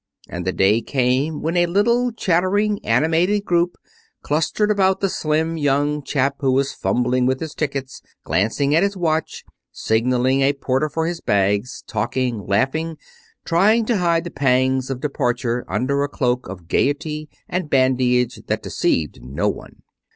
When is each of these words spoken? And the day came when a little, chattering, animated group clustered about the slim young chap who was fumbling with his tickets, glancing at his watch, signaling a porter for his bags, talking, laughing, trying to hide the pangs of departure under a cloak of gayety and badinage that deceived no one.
And 0.27 0.47
the 0.47 0.51
day 0.51 0.81
came 0.81 1.43
when 1.43 1.55
a 1.55 1.67
little, 1.67 2.11
chattering, 2.11 2.83
animated 2.83 3.45
group 3.45 3.77
clustered 4.23 4.71
about 4.71 4.99
the 4.99 5.09
slim 5.09 5.57
young 5.59 6.01
chap 6.01 6.37
who 6.39 6.51
was 6.53 6.73
fumbling 6.73 7.27
with 7.27 7.39
his 7.39 7.53
tickets, 7.53 8.01
glancing 8.23 8.73
at 8.73 8.81
his 8.81 8.97
watch, 8.97 9.45
signaling 9.71 10.41
a 10.41 10.53
porter 10.53 10.89
for 10.89 11.05
his 11.05 11.21
bags, 11.21 11.83
talking, 11.85 12.47
laughing, 12.47 12.97
trying 13.45 13.85
to 13.85 13.97
hide 13.97 14.23
the 14.23 14.31
pangs 14.31 14.89
of 14.89 15.01
departure 15.01 15.63
under 15.69 16.01
a 16.01 16.09
cloak 16.09 16.49
of 16.49 16.67
gayety 16.67 17.29
and 17.47 17.69
badinage 17.69 18.39
that 18.47 18.63
deceived 18.63 19.21
no 19.21 19.47
one. 19.49 19.83